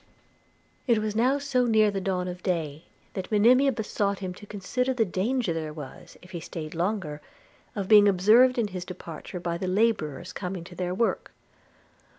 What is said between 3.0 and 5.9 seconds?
that Monimia besought him to consider the danger there